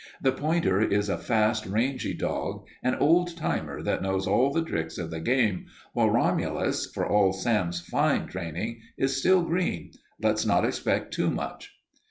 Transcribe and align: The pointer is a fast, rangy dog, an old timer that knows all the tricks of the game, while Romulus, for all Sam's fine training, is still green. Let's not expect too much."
The 0.19 0.31
pointer 0.31 0.81
is 0.81 1.09
a 1.09 1.17
fast, 1.19 1.67
rangy 1.67 2.15
dog, 2.15 2.65
an 2.81 2.95
old 2.95 3.37
timer 3.37 3.83
that 3.83 4.01
knows 4.01 4.25
all 4.25 4.51
the 4.51 4.63
tricks 4.63 4.97
of 4.97 5.11
the 5.11 5.19
game, 5.19 5.67
while 5.93 6.09
Romulus, 6.09 6.87
for 6.91 7.07
all 7.07 7.33
Sam's 7.33 7.81
fine 7.81 8.25
training, 8.25 8.79
is 8.97 9.15
still 9.17 9.43
green. 9.43 9.91
Let's 10.19 10.43
not 10.43 10.65
expect 10.65 11.13
too 11.13 11.29
much." 11.29 11.75